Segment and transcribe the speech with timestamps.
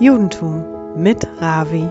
[0.00, 1.90] Judentum mit Ravi.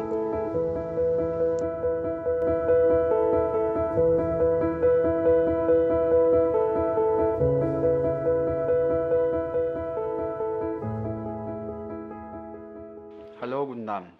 [13.42, 14.14] Hallo, guten Abend.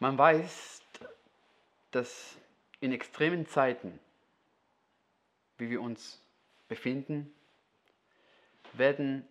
[0.00, 0.80] Man weiß,
[1.90, 2.38] dass
[2.80, 4.00] in extremen Zeiten,
[5.58, 6.18] wie wir uns
[6.66, 7.30] befinden,
[8.72, 9.28] werden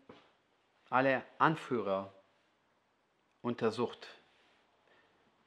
[0.89, 2.13] alle Anführer
[3.41, 4.07] untersucht,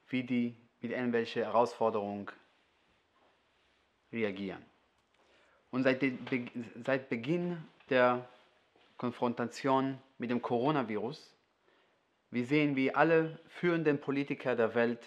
[0.09, 2.31] wie die mit irgendwelche Herausforderungen
[4.13, 4.65] reagieren.
[5.71, 6.03] Und seit,
[6.85, 8.29] seit Beginn der
[8.97, 11.35] Konfrontation mit dem Coronavirus,
[12.31, 15.05] wir sehen, wie alle führenden Politiker der Welt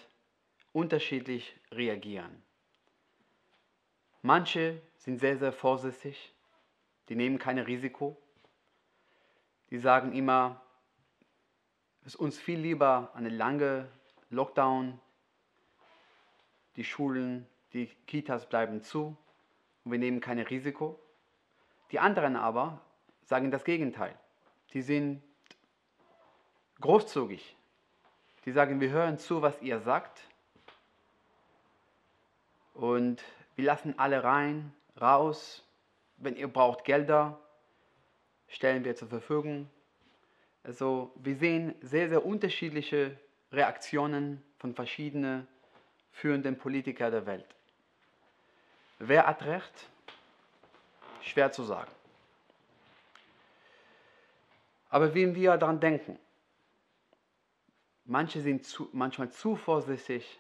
[0.72, 2.44] unterschiedlich reagieren.
[4.22, 6.34] Manche sind sehr, sehr vorsichtig,
[7.10, 8.18] die nehmen kein Risiko,
[9.74, 10.62] die sagen immer,
[12.02, 13.90] es ist uns viel lieber eine lange
[14.29, 14.99] Lockdown,
[16.76, 19.18] die Schulen, die Kitas bleiben zu
[19.84, 20.99] und wir nehmen kein Risiko.
[21.91, 22.82] Die anderen aber
[23.24, 24.16] sagen das Gegenteil.
[24.74, 25.24] Die sind
[26.79, 27.57] großzügig.
[28.46, 30.21] Die sagen, wir hören zu, was ihr sagt
[32.76, 33.24] und
[33.55, 35.68] wir lassen alle rein, raus.
[36.18, 37.40] Wenn ihr braucht Gelder,
[38.54, 39.68] stellen wir zur Verfügung.
[40.63, 43.18] Also wir sehen sehr, sehr unterschiedliche
[43.51, 45.48] Reaktionen von verschiedenen
[46.12, 47.48] führenden Politikern der Welt.
[48.99, 49.90] Wer hat recht?
[51.21, 51.91] Schwer zu sagen.
[54.90, 56.20] Aber wenn wir daran denken,
[58.05, 60.40] manche sind zu, manchmal zu vorsichtig,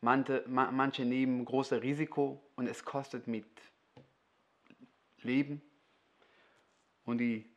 [0.00, 3.46] manche, ma- manche nehmen große Risiko und es kostet mit
[5.22, 5.60] Leben
[7.08, 7.48] und die,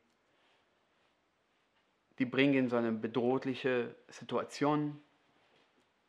[2.20, 5.02] die bringen so eine bedrohliche Situation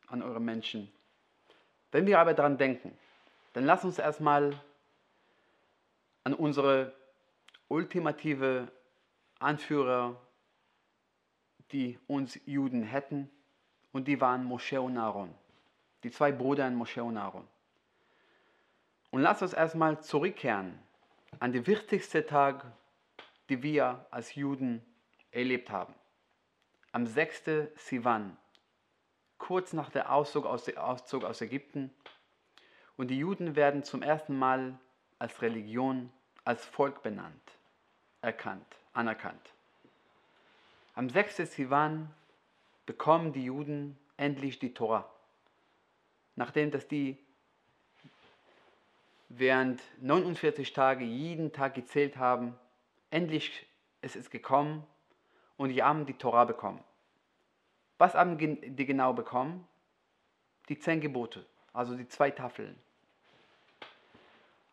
[0.06, 0.92] an eure Menschen.
[1.90, 2.96] Wenn wir aber daran denken,
[3.52, 4.58] dann lasst uns erstmal
[6.22, 6.94] an unsere
[7.66, 8.70] ultimative
[9.40, 10.20] Anführer,
[11.72, 13.28] die uns Juden hätten,
[13.90, 15.34] und die waren Mosche und Aaron,
[16.04, 17.46] die zwei Brüder Mosche und Aaron.
[19.10, 20.78] Und lasst uns erstmal zurückkehren
[21.40, 22.64] an den wichtigsten Tag,
[23.48, 24.84] die wir als Juden
[25.30, 25.94] erlebt haben.
[26.92, 27.44] Am 6.
[27.76, 28.36] Sivan,
[29.38, 31.92] kurz nach dem Auszug aus, Auszug aus Ägypten.
[32.96, 34.78] Und die Juden werden zum ersten Mal
[35.18, 36.12] als Religion,
[36.44, 37.58] als Volk benannt,
[38.20, 39.52] erkannt, anerkannt.
[40.94, 41.36] Am 6.
[41.54, 42.12] Sivan
[42.84, 45.10] bekommen die Juden endlich die Tora.
[46.36, 47.18] Nachdem dass die
[49.28, 52.58] während 49 Tage jeden Tag gezählt haben,
[53.12, 53.66] endlich
[54.00, 54.84] es ist gekommen
[55.56, 56.82] und die haben die Tora bekommen.
[57.98, 59.66] Was haben die genau bekommen?
[60.68, 62.76] Die zehn Gebote, also die zwei Tafeln.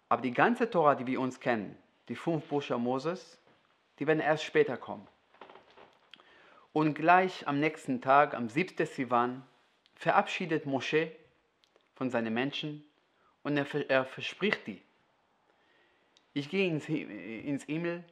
[0.08, 1.78] Aber die ganze Tora, die wir uns kennen,
[2.08, 3.38] die fünf Bücher Moses,
[4.00, 5.08] die werden erst später kommen.
[6.74, 8.86] Und gleich am nächsten Tag, am 7.
[8.86, 9.46] Sivan,
[9.96, 11.12] verabschiedet Mosche
[11.96, 12.84] von seinen Menschen
[13.44, 14.82] und er, er verspricht die.
[16.34, 18.04] Ich gehe ins, ins Himmel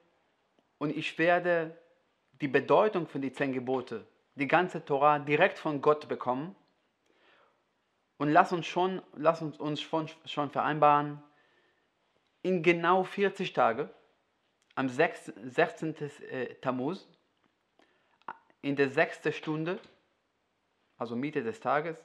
[0.77, 1.77] und ich werde
[2.41, 4.05] die Bedeutung von den zehn Gebote,
[4.35, 6.55] die ganze Tora direkt von Gott bekommen.
[8.17, 11.21] Und lass uns schon, lass uns, uns schon, schon vereinbaren,
[12.41, 13.89] in genau 40 Tage,
[14.75, 15.95] am 6, 16.
[16.29, 17.07] äh, Tammuz,
[18.61, 19.79] in der sechsten Stunde,
[20.97, 22.03] also Mitte des Tages,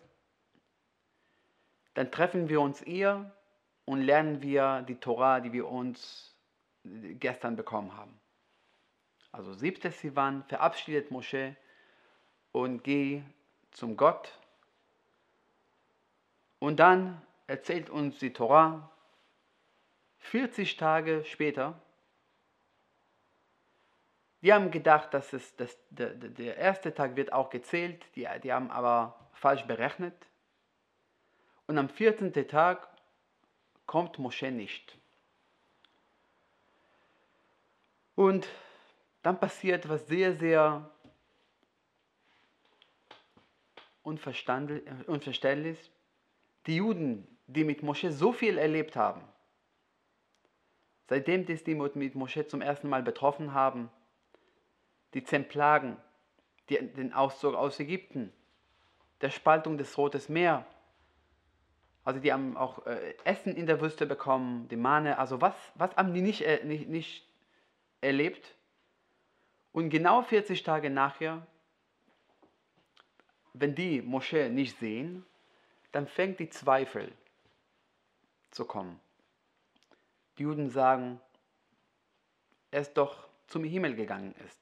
[1.94, 3.30] dann treffen wir uns hier
[3.84, 6.34] und lernen wir die Tora, die wir uns
[6.84, 8.21] gestern bekommen haben.
[9.32, 9.90] Also 7.
[9.90, 11.56] Sivan verabschiedet Mosche
[12.52, 13.22] und geht
[13.70, 14.38] zum Gott.
[16.58, 18.90] Und dann erzählt uns die Tora
[20.18, 21.80] 40 Tage später.
[24.42, 28.70] Die haben gedacht, dass es, dass der, erste Tag wird auch gezählt, die, die haben
[28.70, 30.14] aber falsch berechnet.
[31.66, 32.32] Und am 14.
[32.48, 32.86] Tag
[33.86, 34.98] kommt Mosche nicht.
[38.14, 38.46] Und
[39.22, 40.90] dann passiert was sehr, sehr
[44.04, 45.90] äh, unverständlich.
[46.66, 49.22] Die Juden, die mit Mosche so viel erlebt haben,
[51.08, 53.90] seitdem die die mit Mosche zum ersten Mal betroffen haben,
[55.14, 55.96] die zehn Plagen,
[56.68, 58.32] die, den Auszug aus Ägypten,
[59.20, 60.66] der Spaltung des Rotes Meer,
[62.04, 65.94] also die haben auch äh, Essen in der Wüste bekommen, die Mane, also was, was
[65.96, 67.28] haben die nicht, äh, nicht, nicht
[68.00, 68.56] erlebt?
[69.72, 71.46] Und genau 40 Tage nachher,
[73.54, 75.24] wenn die Moschee nicht sehen,
[75.92, 77.12] dann fängt die Zweifel
[78.50, 79.00] zu kommen.
[80.38, 81.20] Die Juden sagen,
[82.70, 84.58] er ist doch zum Himmel gegangen ist.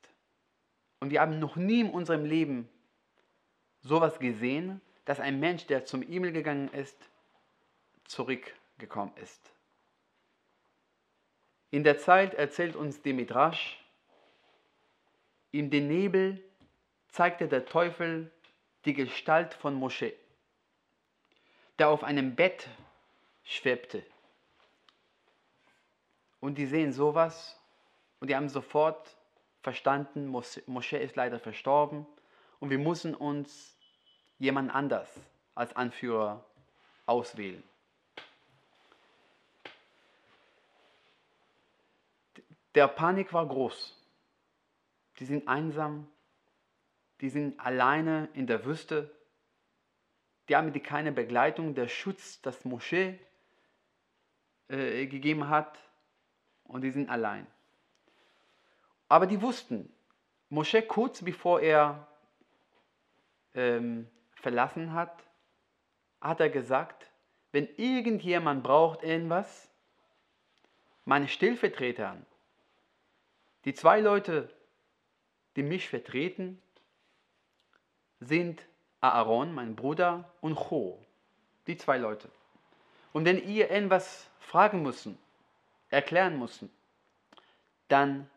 [0.98, 2.68] Und wir haben noch nie in unserem Leben
[3.80, 6.96] sowas gesehen, dass ein Mensch, der zum Himmel gegangen ist,
[8.04, 9.52] zurückgekommen ist.
[11.70, 13.79] In der Zeit erzählt uns Dimitrasch,
[15.52, 16.42] in den Nebel
[17.08, 18.30] zeigte der Teufel
[18.84, 20.14] die Gestalt von Moschee,
[21.78, 22.68] der auf einem Bett
[23.44, 24.04] schwebte.
[26.40, 27.58] Und die sehen sowas
[28.20, 29.16] und die haben sofort
[29.62, 30.26] verstanden,
[30.66, 32.06] Moschee ist leider verstorben
[32.60, 33.76] und wir müssen uns
[34.38, 35.20] jemand anders
[35.54, 36.44] als Anführer
[37.06, 37.62] auswählen.
[42.74, 43.99] Der Panik war groß.
[45.20, 46.08] Die sind einsam,
[47.20, 49.10] die sind alleine in der Wüste,
[50.48, 53.20] die haben die keine Begleitung, der Schutz, das Moschee
[54.68, 55.78] äh, gegeben hat.
[56.64, 57.46] Und die sind allein.
[59.08, 59.92] Aber die wussten,
[60.48, 62.08] Moschee kurz bevor er
[63.54, 65.24] ähm, verlassen hat,
[66.20, 67.10] hat er gesagt,
[67.52, 69.68] wenn irgendjemand braucht irgendwas,
[71.04, 72.16] meine Stellvertreter,
[73.64, 74.52] die zwei Leute,
[75.56, 76.60] die mich vertreten,
[78.20, 78.66] sind
[79.00, 80.98] Aaron, mein Bruder, und Cho,
[81.66, 82.30] die zwei Leute.
[83.12, 85.18] Und wenn ihr irgendwas fragen müssen,
[85.88, 86.70] erklären müssen,
[87.88, 88.28] dann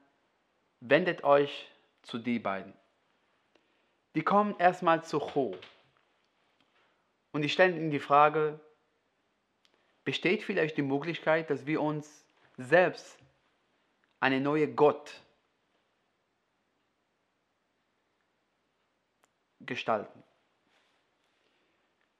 [0.80, 1.69] wendet euch
[2.01, 2.74] zu die beiden.
[4.16, 5.56] Die kommen erstmal zu Cho.
[7.31, 8.59] Und die stellen ihnen die Frage,
[10.04, 12.25] besteht vielleicht die Möglichkeit, dass wir uns
[12.57, 13.18] selbst
[14.19, 15.23] eine neue Gott
[19.65, 20.24] gestalten.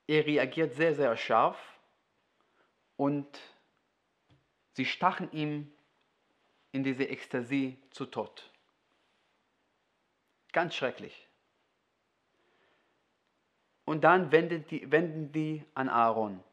[0.08, 1.58] Er reagiert sehr, sehr scharf
[2.98, 3.40] und
[4.74, 5.72] sie stachen ihm
[6.72, 8.50] in diese Ekstasie zu Tod.
[10.52, 11.28] Ganz schrecklich.
[13.86, 16.44] Und dann wenden die, wenden die an Aaron.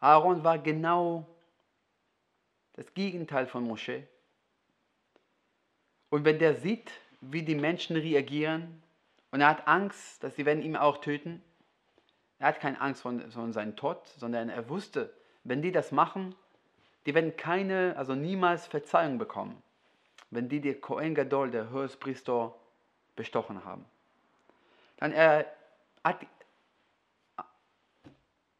[0.00, 1.26] Aaron war genau
[2.72, 4.06] das Gegenteil von Moschee.
[6.08, 6.90] Und wenn der sieht,
[7.20, 8.82] wie die Menschen reagieren,
[9.32, 11.42] und er hat Angst, dass sie werden ihn auch töten,
[12.38, 15.12] er hat keine Angst von seinem Tod, sondern er wusste,
[15.44, 16.34] wenn die das machen,
[17.06, 19.62] die werden keine, also niemals Verzeihung bekommen,
[20.30, 22.54] wenn die der Kohen Gadol, der Höchstpriester,
[23.16, 23.84] bestochen haben.
[24.96, 25.46] Dann er
[26.02, 26.26] hat,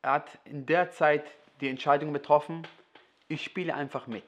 [0.03, 1.25] er hat in der Zeit
[1.61, 2.67] die Entscheidung getroffen,
[3.29, 4.25] ich spiele einfach mit.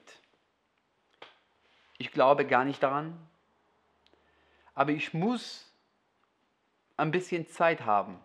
[1.99, 3.19] Ich glaube gar nicht daran,
[4.74, 5.70] aber ich muss
[6.96, 8.20] ein bisschen Zeit haben,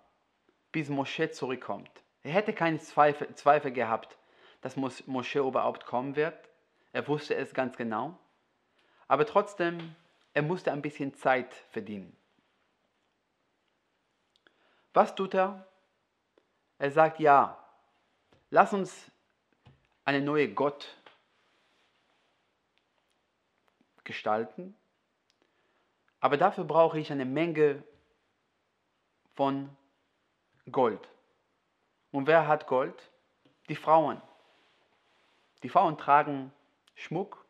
[0.72, 1.90] bis Moschee zurückkommt.
[2.24, 4.18] Er hätte keine Zweifel, Zweifel gehabt,
[4.62, 6.50] dass Moschee überhaupt kommen wird.
[6.94, 8.18] Er wusste es ganz genau.
[9.08, 9.96] Aber trotzdem,
[10.34, 12.16] er musste ein bisschen Zeit verdienen.
[14.94, 15.68] Was tut er?
[16.80, 17.64] Er sagt, ja,
[18.50, 19.12] lass uns
[20.06, 20.96] eine neue Gott
[24.04, 24.76] gestalten.
[26.20, 27.84] Aber dafür brauche ich eine Menge
[29.36, 29.70] von
[30.72, 31.08] Gold.
[32.12, 33.12] Und wer hat Gold?
[33.70, 34.22] Die Frauen.
[35.64, 36.52] Die Frauen tragen
[36.96, 37.46] Schmuck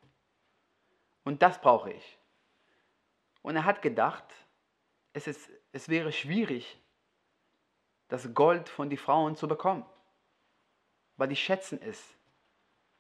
[1.24, 2.18] und das brauche ich.
[3.42, 4.26] Und er hat gedacht,
[5.14, 6.80] es, ist, es wäre schwierig,
[8.08, 9.86] das Gold von den Frauen zu bekommen,
[11.18, 12.02] weil die schätzen es.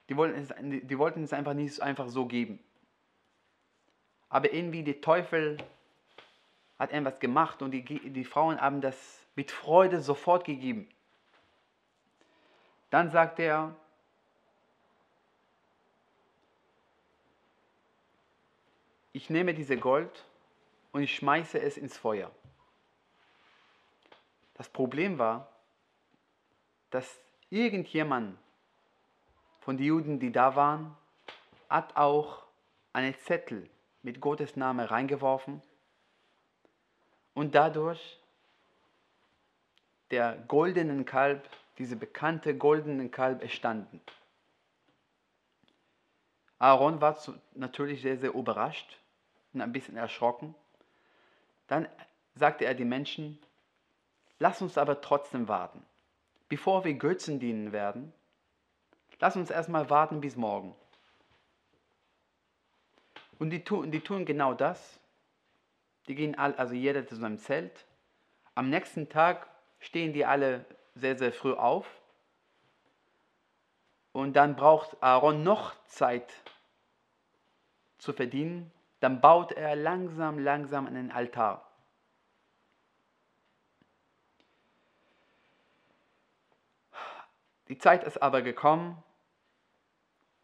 [0.09, 2.63] Die wollten es, die wollten es einfach nicht einfach so geben.
[4.29, 5.57] Aber irgendwie der Teufel
[6.77, 10.87] hat etwas gemacht und die, die Frauen haben das mit Freude sofort gegeben.
[12.89, 13.75] Dann sagt er,
[19.13, 20.25] ich nehme diese Gold
[20.91, 22.31] und ich schmeiße es ins Feuer.
[24.55, 25.51] Das Problem war,
[26.89, 27.19] dass
[27.49, 28.37] irgendjemand
[29.61, 30.95] von den Juden, die da waren,
[31.69, 32.43] hat auch
[32.93, 33.69] einen Zettel
[34.07, 35.61] mit Gottes Name reingeworfen
[37.33, 38.21] und dadurch
[40.11, 43.99] der goldenen Kalb, diese bekannte goldenen Kalb erstanden.
[46.57, 47.17] Aaron war
[47.53, 48.97] natürlich sehr, sehr überrascht
[49.51, 50.55] und ein bisschen erschrocken.
[51.67, 51.89] Dann
[52.33, 53.37] sagte er den Menschen,
[54.39, 55.85] lass uns aber trotzdem warten.
[56.47, 58.13] Bevor wir Götzen dienen werden,
[59.19, 60.73] lass uns erstmal warten bis morgen.
[63.39, 64.99] Und die tun, die tun genau das.
[66.07, 67.85] Die gehen all, also jeder zu seinem Zelt.
[68.55, 69.47] Am nächsten Tag
[69.79, 70.65] stehen die alle
[70.95, 71.85] sehr, sehr früh auf.
[74.13, 76.33] Und dann braucht Aaron noch Zeit
[77.99, 78.71] zu verdienen.
[78.99, 81.63] Dann baut er langsam, langsam einen Altar.
[87.67, 89.03] Die Zeit ist aber gekommen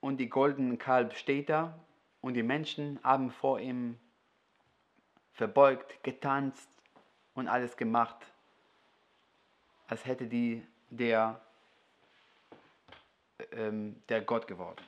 [0.01, 1.79] und die goldene Kalb steht da
[2.23, 3.99] und die Menschen haben vor ihm
[5.33, 6.69] verbeugt, getanzt
[7.35, 8.15] und alles gemacht,
[9.87, 11.41] als hätte die der,
[13.51, 14.81] ähm, der Gott geworden.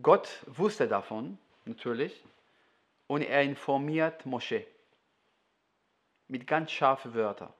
[0.00, 2.24] Gott wusste davon natürlich
[3.08, 4.64] und er informiert Mosche
[6.28, 7.52] mit ganz scharfen Wörtern.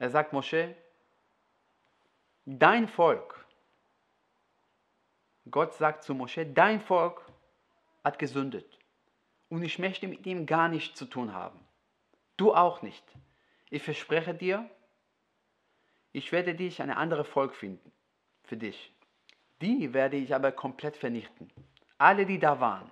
[0.00, 0.74] Er sagt Mosche,
[2.44, 3.39] dein Volk,
[5.48, 7.24] Gott sagt zu Mosche, dein Volk
[8.04, 8.78] hat gesündet
[9.48, 11.60] und ich möchte mit ihm gar nichts zu tun haben.
[12.36, 13.04] Du auch nicht.
[13.70, 14.68] Ich verspreche dir,
[16.12, 17.92] ich werde dich ein anderes Volk finden
[18.44, 18.92] für dich.
[19.60, 21.52] Die werde ich aber komplett vernichten.
[21.98, 22.90] Alle, die da waren.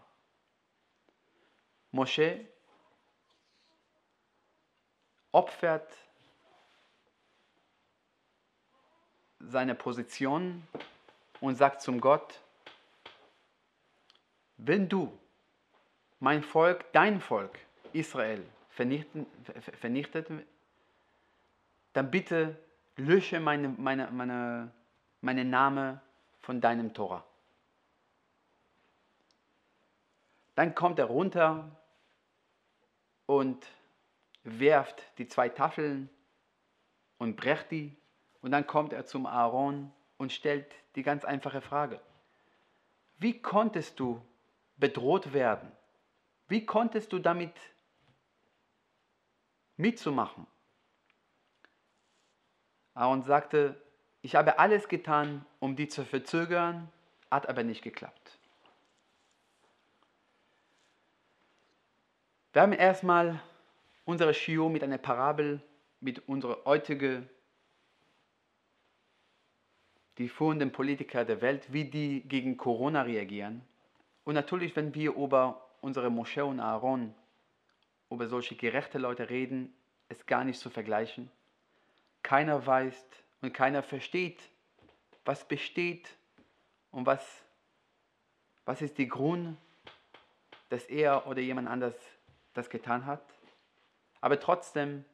[1.90, 2.44] Mosche
[5.32, 5.96] opfert
[9.40, 10.66] seine Position
[11.40, 12.40] und sagt zum Gott,
[14.56, 15.16] wenn du
[16.20, 17.58] mein Volk, dein Volk,
[17.92, 19.26] Israel, vernichten,
[19.80, 20.28] vernichtet,
[21.92, 22.56] dann bitte
[22.96, 24.70] lösche meine, meine, meine,
[25.20, 26.00] meine Name
[26.40, 27.24] von deinem Tora.
[30.54, 31.70] Dann kommt er runter
[33.26, 33.64] und
[34.42, 36.08] werft die zwei Tafeln
[37.18, 37.96] und brecht die.
[38.40, 42.00] Und dann kommt er zum Aaron und stellt die ganz einfache Frage.
[43.16, 44.20] Wie konntest du
[44.76, 45.72] bedroht werden?
[46.48, 47.54] Wie konntest du damit
[49.76, 50.46] mitzumachen?
[52.94, 53.80] Aaron sagte,
[54.22, 56.90] ich habe alles getan, um die zu verzögern,
[57.30, 58.38] hat aber nicht geklappt.
[62.52, 63.40] Wir haben erstmal
[64.04, 65.60] unsere Shio mit einer Parabel,
[66.00, 67.28] mit unserer heutigen,
[70.18, 73.62] die führenden Politiker der Welt, wie die gegen Corona reagieren.
[74.24, 77.14] Und natürlich, wenn wir über unsere Moschee und Aaron,
[78.10, 79.72] über solche gerechte Leute reden,
[80.08, 81.30] ist gar nicht zu vergleichen.
[82.22, 83.06] Keiner weiß
[83.42, 84.40] und keiner versteht,
[85.24, 86.08] was besteht
[86.90, 87.42] und was,
[88.64, 89.56] was ist die Grund,
[90.68, 91.94] dass er oder jemand anders
[92.54, 93.22] das getan hat.
[94.20, 95.04] Aber trotzdem,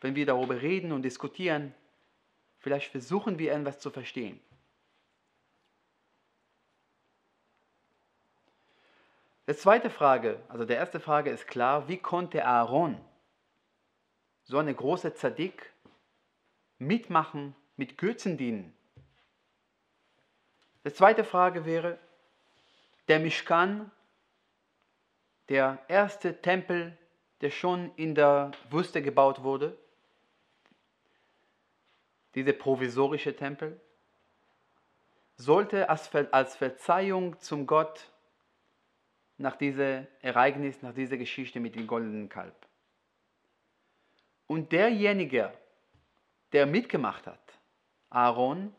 [0.00, 1.74] wenn wir darüber reden und diskutieren,
[2.68, 4.38] vielleicht versuchen wir etwas zu verstehen.
[9.46, 13.00] Die zweite Frage, also die erste Frage ist klar, wie konnte Aaron
[14.44, 15.72] so eine große Zadik
[16.76, 18.74] mitmachen mit Götzendienen?
[20.84, 21.98] Die zweite Frage wäre,
[23.08, 23.90] der Mishkan,
[25.48, 26.98] der erste Tempel,
[27.40, 29.74] der schon in der Wüste gebaut wurde,
[32.34, 33.80] dieser provisorische Tempel,
[35.36, 38.10] sollte als, als Verzeihung zum Gott
[39.36, 42.54] nach diesem Ereignis, nach dieser Geschichte mit dem goldenen Kalb.
[44.46, 45.52] Und derjenige,
[46.52, 47.58] der mitgemacht hat,
[48.10, 48.74] Aaron,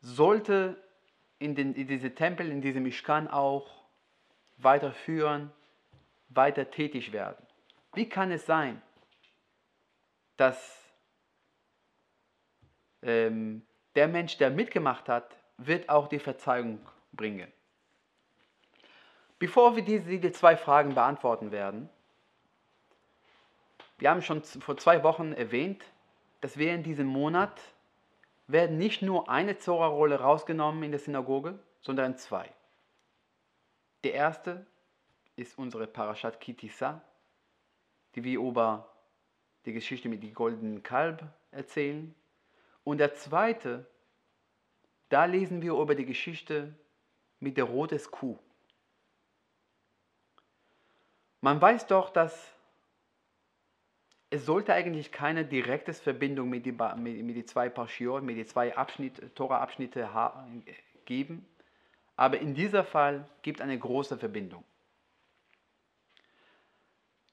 [0.00, 0.82] sollte
[1.38, 3.82] in, den, in diese Tempel, in diesem Mishkan auch
[4.58, 5.50] weiterführen,
[6.28, 7.44] weiter tätig werden.
[7.94, 8.80] Wie kann es sein,
[10.36, 10.81] dass
[13.02, 13.62] ähm,
[13.94, 16.78] der Mensch, der mitgemacht hat, wird auch die Verzeihung
[17.12, 17.50] bringen?
[19.38, 21.88] Bevor wir diese, diese zwei Fragen beantworten werden,
[23.98, 25.84] wir haben schon vor zwei Wochen erwähnt,
[26.40, 27.60] dass wir in diesem Monat
[28.48, 32.50] werden nicht nur eine Zora-Rolle rausgenommen in der Synagoge, sondern zwei.
[34.04, 34.66] Die erste
[35.36, 37.00] ist unsere Parashat Kitisa,
[38.14, 38.92] die wir über
[39.64, 42.14] die Geschichte mit dem goldenen Kalb erzählen.
[42.84, 43.86] Und der zweite,
[45.08, 46.74] da lesen wir über die Geschichte
[47.38, 48.38] mit der roten Kuh.
[51.40, 52.52] Man weiß doch, dass
[54.30, 58.46] es sollte eigentlich keine direkte Verbindung mit den mit, mit die zwei Paschiot, mit den
[58.46, 60.08] zwei Abschnitt, Tora-Abschnitte
[61.04, 61.46] geben,
[62.16, 64.64] aber in diesem Fall gibt es eine große Verbindung.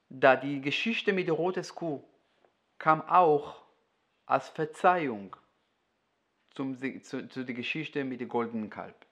[0.10, 2.04] Da die Geschichte mit der roten Kuh
[2.80, 3.62] kam auch
[4.26, 5.36] als Verzeihung
[6.60, 9.06] zum, zu, zu der Geschichte mit dem goldenen Kalb.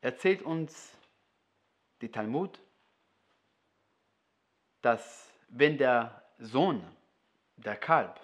[0.00, 0.96] Erzählt uns
[2.00, 2.60] die Talmud,
[4.82, 6.80] dass wenn der Sohn,
[7.56, 8.20] der Kalb,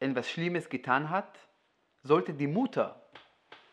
[0.00, 1.38] etwas Schlimmes getan hat,
[2.02, 3.00] sollte die Mutter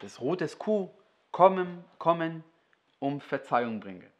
[0.01, 0.89] des roten Kuh
[1.31, 2.45] kommen, kommen
[2.99, 4.10] um Verzeihung bringen.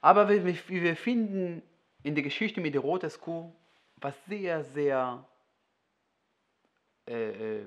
[0.00, 1.62] Aber wir, wir finden
[2.02, 3.52] in der Geschichte mit der roten Kuh
[4.00, 5.24] was sehr, sehr,
[7.06, 7.66] äh, äh,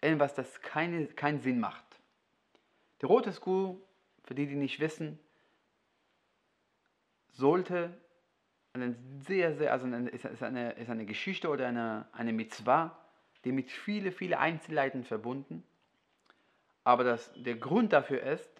[0.00, 1.84] etwas, das keine, keinen Sinn macht.
[3.00, 3.80] Die rote Kuh,
[4.24, 5.18] für die, die nicht wissen,
[7.32, 7.92] sollte
[8.72, 8.94] eine
[9.26, 12.96] sehr, sehr, also eine, ist, eine, ist eine Geschichte oder eine, eine Mitzvah,
[13.44, 15.64] die mit vielen, vielen Einzelheiten verbunden.
[16.84, 18.50] Aber das, der Grund dafür ist,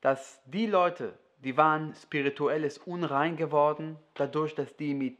[0.00, 5.18] dass die Leute, die waren spirituelles unrein geworden, dadurch, dass die mit,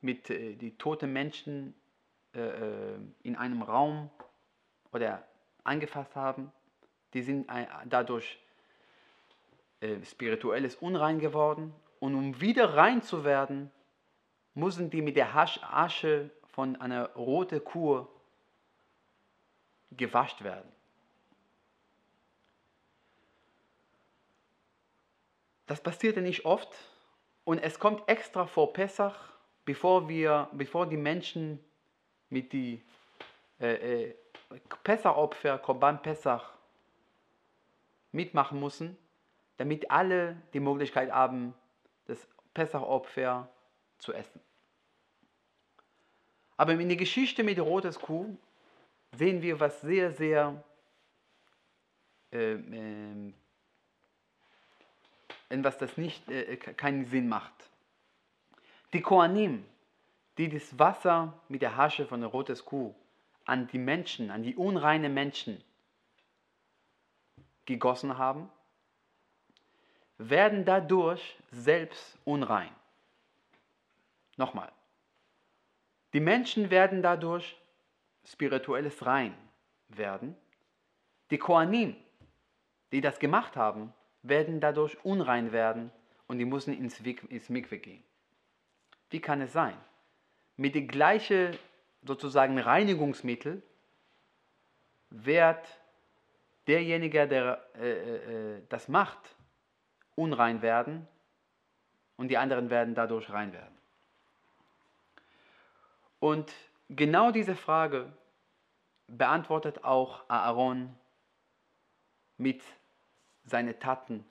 [0.00, 1.74] mit äh, die toten Menschen
[2.34, 4.10] äh, äh in einem Raum
[4.92, 5.26] oder
[5.64, 6.52] angefasst haben,
[7.14, 7.48] die sind
[7.86, 8.38] dadurch
[9.80, 13.70] äh, spirituelles unrein geworden und um wieder rein zu werden,
[14.54, 18.06] müssen die mit der Asche von einer roten Kuh
[19.90, 20.70] gewascht werden.
[25.66, 26.68] Das passierte nicht oft
[27.44, 29.32] und es kommt extra vor Pessach,
[29.64, 31.58] bevor, wir, bevor die Menschen
[32.28, 32.82] mit die
[33.60, 34.14] äh, äh,
[34.82, 36.52] Pessachopfer, Korban Pessach
[38.12, 38.96] mitmachen müssen,
[39.56, 41.54] damit alle die Möglichkeit haben,
[42.06, 43.48] das Pessachopfer
[43.98, 44.40] zu essen.
[46.56, 48.36] Aber in der Geschichte mit der roten Kuh
[49.12, 50.62] sehen wir was sehr, sehr
[52.32, 53.32] äh, äh,
[55.48, 57.70] etwas, das nicht, äh, keinen Sinn macht.
[58.92, 59.64] Die Koanim,
[60.38, 62.94] die das Wasser mit der Hasche von der roten Kuh
[63.44, 65.62] an die Menschen, an die unreinen Menschen
[67.66, 68.50] gegossen haben,
[70.18, 72.74] werden dadurch selbst unrein.
[74.36, 74.72] Nochmal.
[76.12, 77.56] Die Menschen werden dadurch
[78.24, 79.36] spirituelles rein
[79.88, 80.36] werden.
[81.30, 81.96] Die Koanim,
[82.92, 83.92] die das gemacht haben,
[84.24, 85.92] werden dadurch unrein werden
[86.26, 88.02] und die müssen ins, ins Mikve gehen.
[89.10, 89.76] Wie kann es sein?
[90.56, 91.56] Mit dem gleichen
[92.02, 93.62] sozusagen Reinigungsmittel
[95.10, 95.66] wird
[96.66, 99.36] derjenige, der äh, äh, äh, das macht,
[100.16, 101.06] unrein werden
[102.16, 103.76] und die anderen werden dadurch rein werden.
[106.18, 106.52] Und
[106.88, 108.10] genau diese Frage
[109.06, 110.96] beantwortet auch Aaron
[112.38, 112.62] mit
[113.44, 114.24] seine Taten,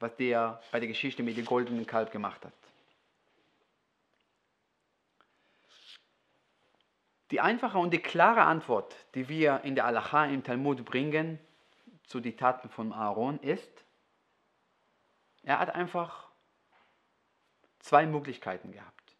[0.00, 2.52] was der bei der Geschichte mit dem goldenen Kalb gemacht hat.
[7.30, 11.38] Die einfache und die klare Antwort, die wir in der Alacha im Talmud bringen
[12.04, 13.84] zu den Taten von Aaron ist,
[15.42, 16.28] er hat einfach
[17.80, 19.16] zwei Möglichkeiten gehabt.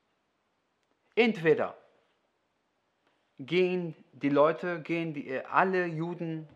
[1.15, 1.77] Entweder
[3.39, 6.49] gehen die Leute, gehen die, alle Juden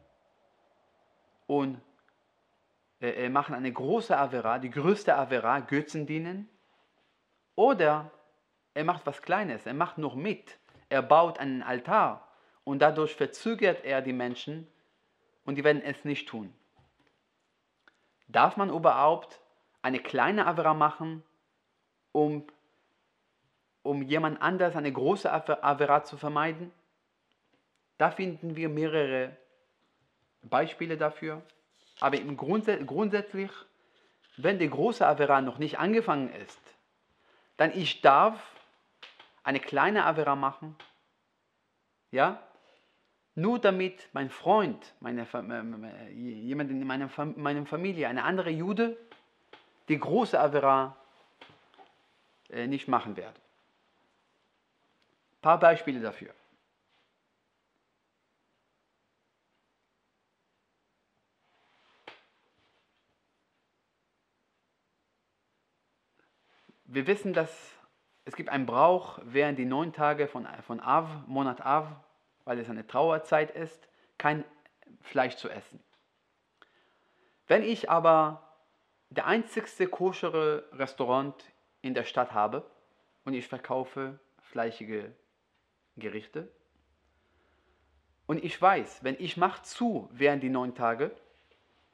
[1.46, 1.80] und
[3.02, 6.48] äh, äh, machen eine große Avera, die größte Avera, Götzen dienen.
[7.56, 8.12] Oder
[8.74, 10.58] er macht was Kleines, er macht noch mit.
[10.88, 12.28] Er baut einen Altar
[12.64, 14.68] und dadurch verzögert er die Menschen
[15.44, 16.54] und die werden es nicht tun.
[18.28, 19.40] Darf man überhaupt
[19.82, 21.24] eine kleine Avera machen,
[22.12, 22.46] um,
[23.82, 26.70] um jemand anders eine große Avera zu vermeiden?
[27.98, 29.36] Da finden wir mehrere
[30.42, 31.42] Beispiele dafür.
[32.02, 33.52] Aber grundsätzlich,
[34.36, 36.60] wenn die große Avera noch nicht angefangen ist,
[37.56, 38.42] dann ich darf
[39.44, 40.74] eine kleine Avera machen,
[42.10, 42.42] ja,
[43.36, 45.28] nur damit mein Freund, meine,
[46.12, 48.96] jemand in meiner, meiner Familie, eine andere Jude,
[49.86, 50.96] die große Avera
[52.50, 53.38] äh, nicht machen werde.
[55.34, 56.34] Ein paar Beispiele dafür.
[66.92, 67.50] Wir wissen, dass
[68.24, 71.88] es gibt einen Brauch während die neun Tage von, von Av, Monat Av,
[72.44, 74.44] weil es eine Trauerzeit ist, kein
[75.00, 75.82] Fleisch zu essen.
[77.46, 78.42] Wenn ich aber
[79.10, 81.34] der einzigste koschere Restaurant
[81.80, 82.64] in der Stadt habe
[83.24, 85.12] und ich verkaufe fleischige
[85.96, 86.48] Gerichte
[88.26, 91.10] und ich weiß, wenn ich mache zu während die neun Tage,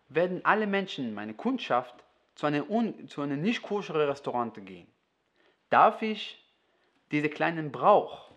[0.08, 2.04] werden alle Menschen, meine Kundschaft,
[2.38, 4.87] zu einem, zu einem nicht koscheren Restaurant gehen,
[5.70, 6.40] darf ich
[7.11, 8.31] diese kleinen Brauch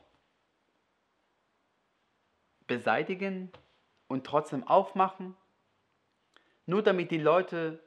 [2.66, 3.52] beseitigen
[4.08, 5.38] und trotzdem aufmachen,
[6.66, 7.80] nur damit die Leute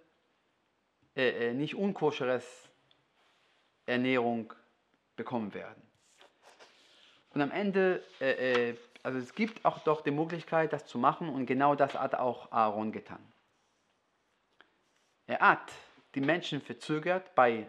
[1.17, 2.71] äh, äh, nicht unkoscheres
[3.85, 4.53] Ernährung
[5.17, 5.83] bekommen werden.
[7.31, 11.29] Und am Ende, äh, äh, also es gibt auch doch die Möglichkeit, das zu machen
[11.29, 13.33] und genau das hat auch Aaron getan.
[15.27, 15.73] Er hat
[16.15, 17.69] die Menschen verzögert bei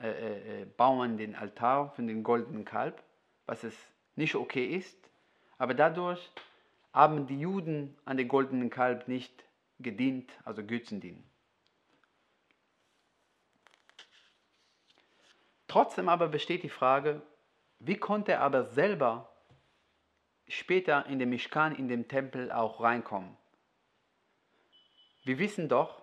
[0.00, 3.02] äh, äh, äh Bauen den Altar von dem goldenen Kalb,
[3.46, 3.74] was es
[4.16, 4.98] nicht okay ist,
[5.58, 6.30] aber dadurch
[6.92, 9.44] haben die Juden an den goldenen Kalb nicht
[9.78, 11.32] gedient, also Götzendienst.
[15.66, 17.22] Trotzdem aber besteht die Frage,
[17.78, 19.32] wie konnte er aber selber
[20.46, 23.36] später in den Mishkan, in den Tempel auch reinkommen?
[25.24, 26.01] Wir wissen doch,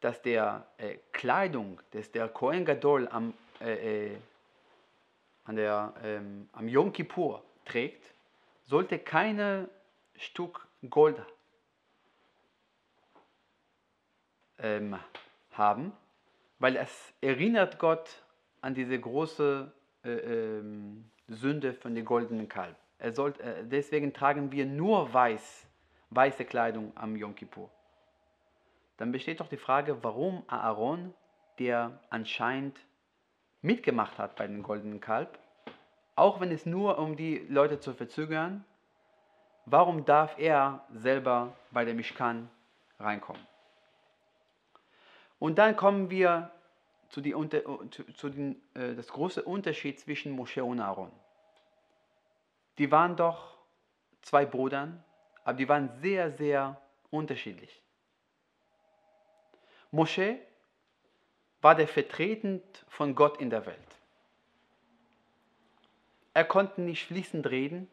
[0.00, 4.16] dass der äh, Kleidung, dass der Kohen Gadol am, äh, äh,
[5.44, 8.12] an der, ähm, am Yom Kippur trägt,
[8.64, 9.68] sollte keine
[10.16, 11.20] Stück Gold
[14.58, 14.98] ähm,
[15.52, 15.92] haben,
[16.58, 18.22] weil es erinnert Gott
[18.60, 19.70] an diese große
[20.04, 22.76] äh, ähm, Sünde von dem goldenen Kalb.
[22.98, 25.66] Er sollt, äh, deswegen tragen wir nur weiß,
[26.10, 27.70] weiße Kleidung am Yom Kippur.
[29.00, 31.14] Dann besteht doch die Frage, warum Aaron,
[31.58, 32.78] der anscheinend
[33.62, 35.38] mitgemacht hat bei dem goldenen Kalb,
[36.16, 38.62] auch wenn es nur um die Leute zu verzögern,
[39.64, 42.50] warum darf er selber bei der Mishkan
[42.98, 43.40] reinkommen?
[45.38, 46.50] Und dann kommen wir
[47.08, 51.10] zu, die, zu, zu den, äh, das große Unterschied zwischen Mosche und Aaron.
[52.76, 53.56] Die waren doch
[54.20, 54.92] zwei Brüder,
[55.42, 57.82] aber die waren sehr, sehr unterschiedlich.
[59.90, 60.38] Mosche
[61.60, 63.78] war der Vertretend von Gott in der Welt.
[66.32, 67.88] Er konnte nicht fließend reden.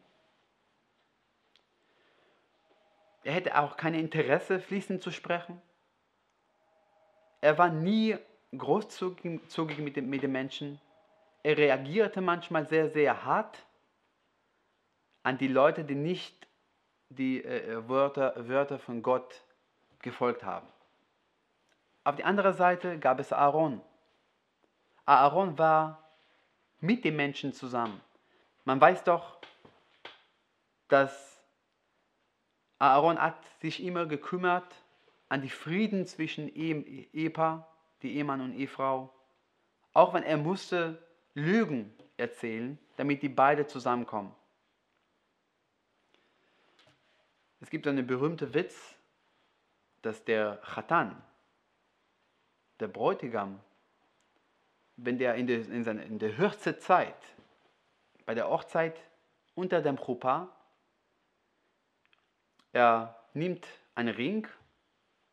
[3.24, 5.60] Er hätte auch kein Interesse, fließend zu sprechen.
[7.40, 8.16] Er war nie
[8.56, 10.80] großzügig mit den, Menschen.
[11.42, 13.66] Er reagierte manchmal sehr, sehr hart
[15.22, 16.48] an die Leute, die nicht
[17.10, 19.44] die äh, Wörter, Wörter von Gott
[20.00, 20.66] gefolgt haben.
[22.04, 23.80] Auf der anderen Seite gab es Aaron.
[25.04, 26.10] Aaron war
[26.80, 28.00] mit den Menschen zusammen.
[28.64, 29.38] Man weiß doch,
[30.88, 31.42] dass
[32.78, 34.74] Aaron hat sich immer gekümmert
[35.28, 37.68] an die Frieden zwischen Ehepaar
[38.02, 39.12] die Ehemann und Ehefrau,
[39.92, 41.02] auch wenn er musste
[41.34, 44.34] Lügen erzählen, damit die beide zusammenkommen.
[47.60, 48.94] Es gibt einen berühmten Witz,
[50.02, 51.20] dass der Chatan,
[52.80, 53.60] der Bräutigam,
[54.96, 57.16] wenn der in der, in seine, in der höchsten Zeit,
[58.26, 59.00] bei der Hochzeit
[59.54, 60.48] unter dem Chupa,
[62.72, 64.46] er nimmt einen Ring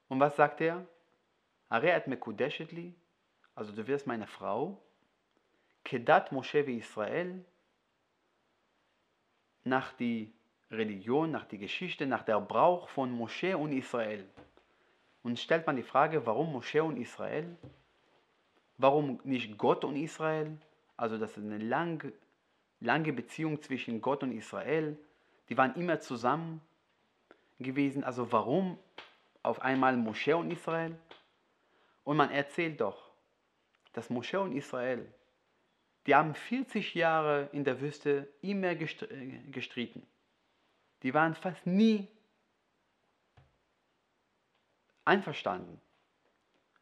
[0.08, 0.86] und was sagt er?
[3.56, 4.82] Also du wirst meine Frau,
[5.84, 7.44] kedat Moshe Israel,
[9.64, 10.34] nach die
[10.72, 14.28] Religion, nach die Geschichte, nach der Brauch von Moshe und Israel.
[15.26, 17.58] Und stellt man die Frage, warum Mosche und Israel?
[18.78, 20.56] Warum nicht Gott und Israel?
[20.98, 22.14] Also das ist eine lange,
[22.80, 24.96] lange Beziehung zwischen Gott und Israel.
[25.50, 26.62] Die waren immer zusammen
[27.60, 28.04] gewesen.
[28.04, 28.78] Also warum
[29.42, 30.96] auf einmal Mosche und Israel?
[32.04, 33.10] Und man erzählt doch,
[33.94, 35.12] dass Moschee und Israel,
[36.06, 38.86] die haben 40 Jahre in der Wüste immer äh,
[39.52, 40.06] gestritten.
[41.02, 42.08] Die waren fast nie
[45.06, 45.80] einverstanden.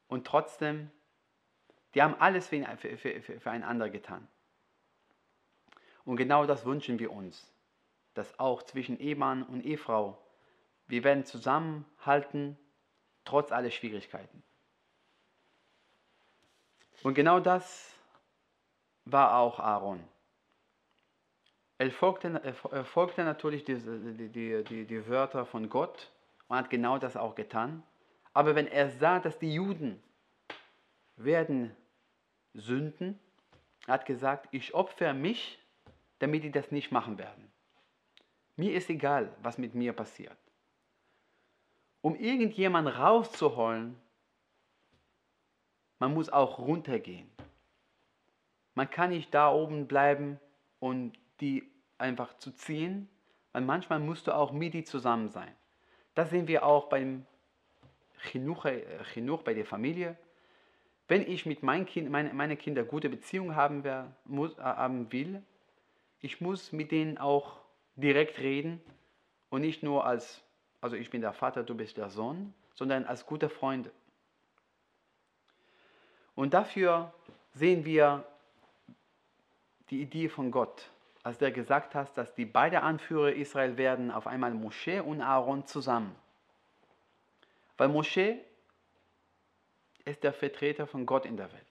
[0.07, 0.89] Und trotzdem,
[1.93, 4.27] die haben alles für, für, für, für einander getan.
[6.05, 7.51] Und genau das wünschen wir uns,
[8.13, 10.17] dass auch zwischen Ehemann und Ehefrau,
[10.88, 12.57] wir werden zusammenhalten,
[13.25, 14.43] trotz aller Schwierigkeiten.
[17.03, 17.93] Und genau das
[19.05, 20.03] war auch Aaron.
[21.77, 23.75] Er folgte, er folgte natürlich die,
[24.29, 26.12] die, die, die Wörter von Gott
[26.47, 27.83] und hat genau das auch getan.
[28.34, 30.02] Aber wenn er sah, dass die Juden
[31.15, 31.76] werden
[32.54, 33.19] sünden,
[33.88, 35.60] hat gesagt, ich opfere mich,
[36.19, 37.52] damit die das nicht machen werden.
[38.56, 40.38] Mir ist egal, was mit mir passiert.
[42.02, 44.00] Um irgendjemanden rauszuholen
[46.04, 47.32] man muss auch runtergehen.
[48.76, 50.38] Man kann nicht da oben bleiben
[50.82, 53.08] und die einfach zu ziehen,
[53.54, 55.56] weil manchmal musst du auch mit die zusammen sein.
[56.13, 57.26] Das sehen wir auch beim
[58.29, 58.83] Chinuch, äh,
[59.13, 60.17] Chinuch bei der Familie.
[61.07, 65.12] Wenn ich mit meinen kind, meine, meine Kinder gute Beziehungen haben, wer, muss, äh, haben
[65.12, 65.43] will,
[66.19, 67.57] ich muss mit denen auch
[67.95, 68.81] direkt reden
[69.49, 70.43] und nicht nur als
[70.83, 73.89] also ich bin der Vater, du bist der Sohn, sondern als gute Freunde.
[76.36, 77.13] Und dafür
[77.53, 78.25] sehen wir
[79.89, 80.89] die Idee von Gott,
[81.23, 85.65] als der gesagt hat, dass die beiden Anführer Israel werden auf einmal Moschee und Aaron
[85.65, 86.13] zusammen.
[87.77, 88.39] Weil Moschee
[90.05, 91.63] ist der Vertreter von Gott in der Welt.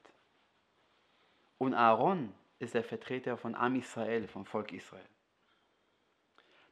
[1.58, 5.06] Und Aaron ist der Vertreter von Am Israel, vom Volk Israel.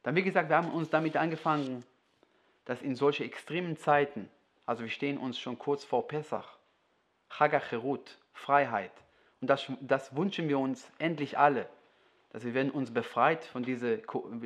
[0.03, 1.85] Dann, wie gesagt, wir haben uns damit angefangen,
[2.65, 4.29] dass in solche extremen Zeiten,
[4.65, 6.57] also wir stehen uns schon kurz vor Pesach,
[7.29, 8.91] Chagacherut, Freiheit,
[9.41, 11.67] und das, das wünschen wir uns endlich alle,
[12.29, 14.01] dass wir werden uns befreit von diesem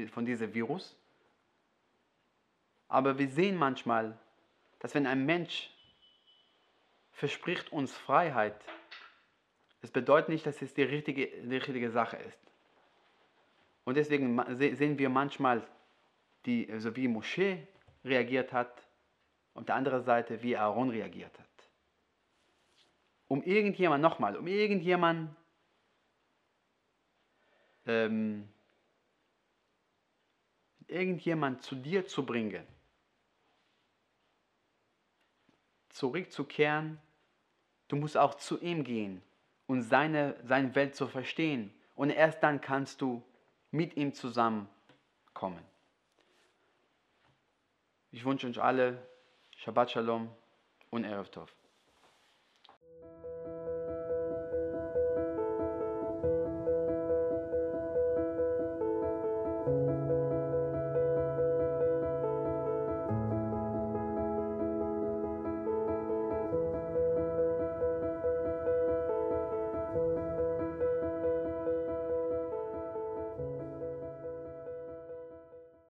[0.07, 0.95] von diese Virus.
[2.87, 4.17] Aber wir sehen manchmal,
[4.85, 5.71] dass wenn ein Mensch
[7.09, 8.63] verspricht uns Freiheit,
[9.81, 12.37] das bedeutet nicht, dass es die richtige, die richtige Sache ist.
[13.83, 15.67] Und deswegen sehen wir manchmal,
[16.45, 17.67] die, also wie Moschee
[18.03, 18.87] reagiert hat,
[19.55, 21.69] und der andere Seite, wie Aaron reagiert hat.
[23.27, 25.35] Um irgendjemand, nochmal, um irgendjemand
[27.87, 28.47] ähm,
[30.85, 32.67] irgendjemand zu dir zu bringen,
[35.95, 36.99] zurückzukehren,
[37.87, 39.21] du musst auch zu ihm gehen
[39.65, 41.73] und seine, seine Welt zu verstehen.
[41.95, 43.23] Und erst dann kannst du
[43.71, 45.63] mit ihm zusammenkommen.
[48.11, 49.07] Ich wünsche euch alle
[49.55, 50.29] Shabbat Shalom
[50.89, 51.55] und Erev Tov.